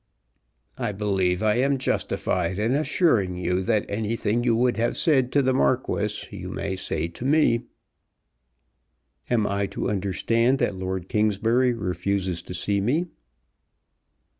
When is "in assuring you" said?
2.57-3.61